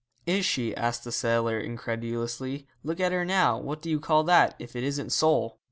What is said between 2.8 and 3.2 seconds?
'Look at